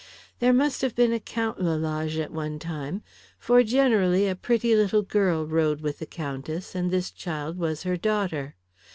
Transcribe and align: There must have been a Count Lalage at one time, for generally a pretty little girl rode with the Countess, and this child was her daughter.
There 0.39 0.51
must 0.51 0.81
have 0.81 0.95
been 0.95 1.13
a 1.13 1.19
Count 1.19 1.61
Lalage 1.61 2.17
at 2.17 2.31
one 2.31 2.57
time, 2.57 3.03
for 3.37 3.61
generally 3.61 4.27
a 4.27 4.35
pretty 4.35 4.75
little 4.75 5.03
girl 5.03 5.45
rode 5.45 5.81
with 5.81 5.99
the 5.99 6.07
Countess, 6.07 6.73
and 6.73 6.89
this 6.89 7.11
child 7.11 7.59
was 7.59 7.83
her 7.83 7.97
daughter. 7.97 8.55